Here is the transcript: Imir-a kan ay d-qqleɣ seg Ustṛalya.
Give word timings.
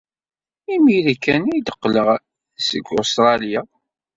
Imir-a 0.73 1.15
kan 1.23 1.43
ay 1.53 1.61
d-qqleɣ 1.61 2.07
seg 2.67 2.85
Ustṛalya. 2.99 3.61